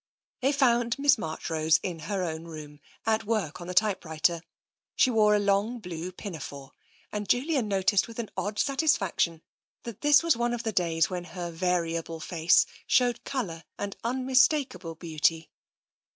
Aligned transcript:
They 0.39 0.51
found 0.51 0.97
Miss 0.97 1.19
Marchrose 1.19 1.79
in 1.83 1.99
her 1.99 2.23
own 2.23 2.45
room, 2.45 2.79
at 3.05 3.23
work 3.23 3.61
on 3.61 3.67
the 3.67 3.75
typewriter. 3.75 4.41
She 4.95 5.11
wore 5.11 5.35
a 5.35 5.39
long 5.39 5.77
blue 5.77 6.11
pina 6.11 6.39
fore, 6.39 6.71
and 7.11 7.29
Julian 7.29 7.67
noticed 7.67 8.07
with 8.07 8.17
an 8.17 8.31
odd 8.35 8.57
satisfaction 8.57 9.43
that 9.83 9.97
52 9.97 10.01
TENSION 10.01 10.09
this 10.09 10.23
was 10.23 10.35
one 10.37 10.53
of 10.55 10.63
the 10.63 10.71
days 10.73 11.11
when 11.11 11.25
her 11.25 11.51
variable 11.51 12.19
face 12.19 12.65
showed 12.87 13.23
colour 13.25 13.63
and 13.77 13.95
unmistakable 14.03 14.95
beauty. 14.95 15.51